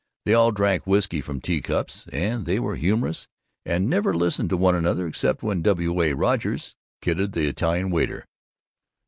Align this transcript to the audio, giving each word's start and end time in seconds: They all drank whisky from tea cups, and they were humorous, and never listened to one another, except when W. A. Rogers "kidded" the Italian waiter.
They 0.25 0.33
all 0.33 0.51
drank 0.51 0.87
whisky 0.87 1.21
from 1.21 1.41
tea 1.41 1.61
cups, 1.61 2.07
and 2.11 2.47
they 2.47 2.59
were 2.59 2.75
humorous, 2.75 3.27
and 3.67 3.87
never 3.87 4.15
listened 4.15 4.49
to 4.49 4.57
one 4.57 4.73
another, 4.73 5.05
except 5.05 5.43
when 5.43 5.61
W. 5.61 6.01
A. 6.01 6.13
Rogers 6.13 6.75
"kidded" 7.03 7.33
the 7.33 7.47
Italian 7.47 7.91
waiter. 7.91 8.25